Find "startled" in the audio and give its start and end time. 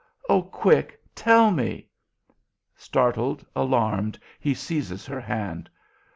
2.75-3.45